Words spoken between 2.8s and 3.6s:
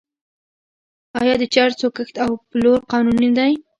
قانوني نه دی؟